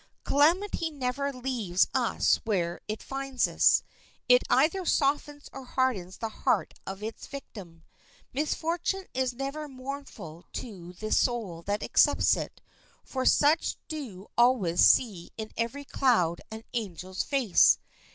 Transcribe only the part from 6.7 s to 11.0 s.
of its victim. Misfortune is never mournful to